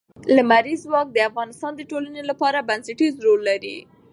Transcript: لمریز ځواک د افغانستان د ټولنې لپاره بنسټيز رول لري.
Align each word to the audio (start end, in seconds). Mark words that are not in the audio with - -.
لمریز 0.35 0.79
ځواک 0.85 1.07
د 1.11 1.17
افغانستان 1.29 1.71
د 1.75 1.81
ټولنې 1.91 2.21
لپاره 2.29 2.65
بنسټيز 2.69 3.13
رول 3.25 3.41
لري. 3.49 3.77